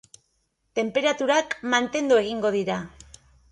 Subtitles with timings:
[0.79, 2.83] Tenperaturak mantendu egingo dira.